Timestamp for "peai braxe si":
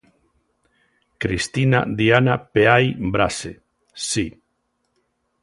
2.55-4.27